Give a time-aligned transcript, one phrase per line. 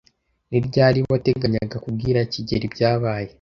[0.49, 3.27] Ni ryari wateganyaga kubwira kigeli ibyabaye?